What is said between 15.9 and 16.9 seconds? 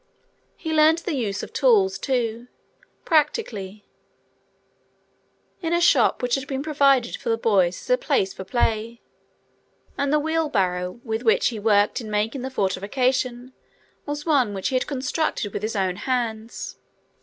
hands.